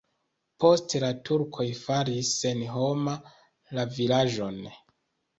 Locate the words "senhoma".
2.45-3.13